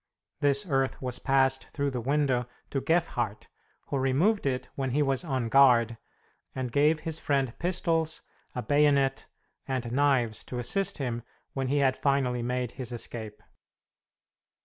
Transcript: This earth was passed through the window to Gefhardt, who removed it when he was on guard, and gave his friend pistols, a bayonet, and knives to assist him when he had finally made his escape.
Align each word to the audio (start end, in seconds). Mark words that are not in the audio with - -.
This 0.39 0.65
earth 0.67 0.99
was 0.99 1.19
passed 1.19 1.69
through 1.69 1.91
the 1.91 2.01
window 2.01 2.47
to 2.71 2.81
Gefhardt, 2.81 3.47
who 3.89 3.99
removed 3.99 4.47
it 4.47 4.67
when 4.73 4.89
he 4.89 5.03
was 5.03 5.23
on 5.23 5.47
guard, 5.47 5.95
and 6.55 6.71
gave 6.71 7.01
his 7.01 7.19
friend 7.19 7.53
pistols, 7.59 8.23
a 8.55 8.63
bayonet, 8.63 9.27
and 9.67 9.91
knives 9.91 10.43
to 10.45 10.57
assist 10.57 10.97
him 10.97 11.21
when 11.53 11.67
he 11.67 11.77
had 11.77 11.95
finally 11.95 12.41
made 12.41 12.71
his 12.71 12.91
escape. 12.91 13.43